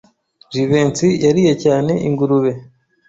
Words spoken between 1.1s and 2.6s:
yariye cyane ingurube.